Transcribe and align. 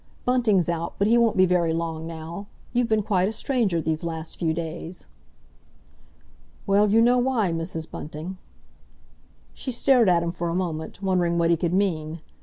Bunting's 0.25 0.67
out, 0.67 0.95
but 0.97 1.07
he 1.07 1.15
won't 1.15 1.37
be 1.37 1.45
very 1.45 1.73
long 1.73 2.07
now. 2.07 2.47
You've 2.73 2.87
been 2.89 3.03
quite 3.03 3.29
a 3.29 3.31
stranger 3.31 3.79
these 3.79 4.03
last 4.03 4.39
few 4.39 4.51
days." 4.51 5.05
"Well, 6.65 6.89
you 6.89 7.03
know 7.03 7.19
why, 7.19 7.51
Mrs. 7.51 7.91
Bunting—" 7.91 8.39
She 9.53 9.71
stared 9.71 10.09
at 10.09 10.23
him 10.23 10.31
for 10.31 10.49
a 10.49 10.55
moment, 10.55 11.03
wondering 11.03 11.37
what 11.37 11.51
he 11.51 11.55
could 11.55 11.75
mean. 11.75 12.21